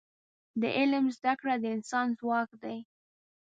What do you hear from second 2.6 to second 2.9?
دی.